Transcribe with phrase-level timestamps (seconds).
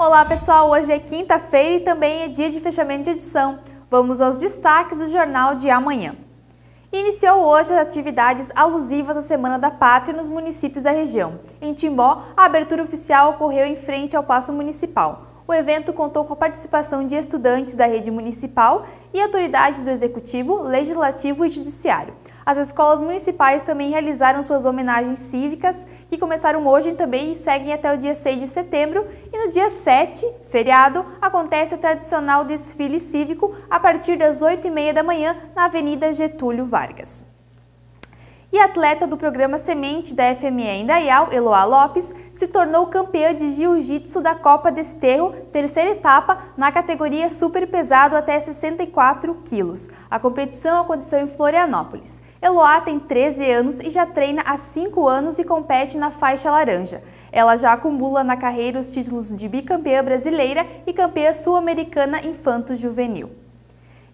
[0.00, 3.58] Olá pessoal, hoje é quinta-feira e também é dia de fechamento de edição.
[3.90, 6.16] Vamos aos destaques do jornal de amanhã.
[6.90, 11.38] Iniciou hoje as atividades alusivas à Semana da Pátria nos municípios da região.
[11.60, 15.26] Em Timbó, a abertura oficial ocorreu em frente ao Paço Municipal.
[15.50, 20.62] O evento contou com a participação de estudantes da rede municipal e autoridades do Executivo,
[20.62, 22.14] Legislativo e Judiciário.
[22.46, 27.92] As escolas municipais também realizaram suas homenagens cívicas, que começaram hoje também e seguem até
[27.92, 29.04] o dia 6 de setembro.
[29.40, 35.02] E no dia 7, feriado, acontece o tradicional desfile cívico a partir das 8h30 da
[35.02, 37.24] manhã na Avenida Getúlio Vargas.
[38.52, 43.52] E atleta do programa Semente da FME em Dayal, Eloá Lopes, se tornou campeã de
[43.52, 49.88] jiu-jitsu da Copa Desterro, terceira etapa, na categoria super pesado até 64 quilos.
[50.10, 52.20] A competição aconteceu em Florianópolis.
[52.42, 57.02] Eloá tem 13 anos e já treina há 5 anos e compete na faixa laranja.
[57.30, 63.30] Ela já acumula na carreira os títulos de bicampeã brasileira e campeã sul-americana infanto-juvenil.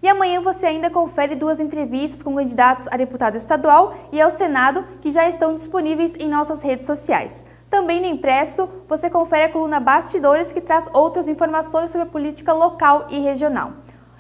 [0.03, 4.85] E amanhã você ainda confere duas entrevistas com candidatos a deputado estadual e ao Senado
[5.01, 7.45] que já estão disponíveis em nossas redes sociais.
[7.71, 12.53] Também no impresso, você confere a coluna Bastidores que traz outras informações sobre a política
[12.53, 13.73] local e regional.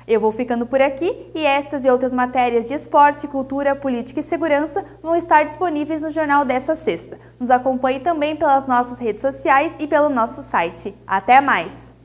[0.06, 4.22] Eu vou ficando por aqui e estas e outras matérias de esporte, cultura, política e
[4.22, 7.18] segurança vão estar disponíveis no jornal dessa sexta.
[7.40, 10.94] Nos acompanhe também pelas nossas redes sociais e pelo nosso site.
[11.06, 11.95] Até mais!